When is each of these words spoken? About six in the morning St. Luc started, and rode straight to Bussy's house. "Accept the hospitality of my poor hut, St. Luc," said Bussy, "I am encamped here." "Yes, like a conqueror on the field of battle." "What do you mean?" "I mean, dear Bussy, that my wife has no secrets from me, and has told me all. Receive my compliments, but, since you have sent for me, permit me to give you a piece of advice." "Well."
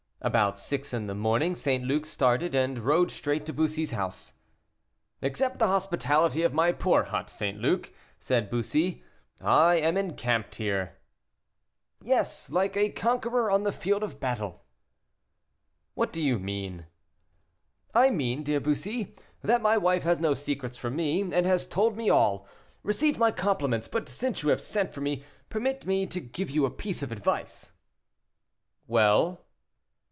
About 0.23 0.59
six 0.59 0.93
in 0.93 1.07
the 1.07 1.15
morning 1.15 1.55
St. 1.55 1.83
Luc 1.83 2.05
started, 2.05 2.53
and 2.53 2.77
rode 2.77 3.09
straight 3.09 3.43
to 3.47 3.53
Bussy's 3.53 3.89
house. 3.89 4.33
"Accept 5.23 5.57
the 5.57 5.65
hospitality 5.65 6.43
of 6.43 6.53
my 6.53 6.71
poor 6.71 7.05
hut, 7.05 7.27
St. 7.27 7.57
Luc," 7.57 7.91
said 8.19 8.51
Bussy, 8.51 9.03
"I 9.41 9.77
am 9.77 9.97
encamped 9.97 10.53
here." 10.53 10.99
"Yes, 12.03 12.51
like 12.51 12.77
a 12.77 12.91
conqueror 12.91 13.49
on 13.49 13.63
the 13.63 13.71
field 13.71 14.03
of 14.03 14.19
battle." 14.19 14.61
"What 15.95 16.13
do 16.13 16.21
you 16.21 16.37
mean?" 16.37 16.85
"I 17.95 18.11
mean, 18.11 18.43
dear 18.43 18.59
Bussy, 18.59 19.15
that 19.41 19.63
my 19.63 19.75
wife 19.75 20.03
has 20.03 20.19
no 20.19 20.35
secrets 20.35 20.77
from 20.77 20.95
me, 20.95 21.21
and 21.33 21.47
has 21.47 21.65
told 21.65 21.97
me 21.97 22.11
all. 22.11 22.47
Receive 22.83 23.17
my 23.17 23.31
compliments, 23.31 23.87
but, 23.87 24.07
since 24.07 24.43
you 24.43 24.49
have 24.49 24.61
sent 24.61 24.93
for 24.93 25.01
me, 25.01 25.23
permit 25.49 25.87
me 25.87 26.05
to 26.05 26.19
give 26.21 26.51
you 26.51 26.63
a 26.67 26.69
piece 26.69 27.01
of 27.01 27.11
advice." 27.11 27.71
"Well." 28.85 29.47